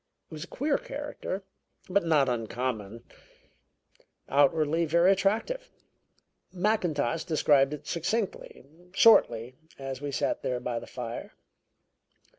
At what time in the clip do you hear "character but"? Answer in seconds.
0.79-2.03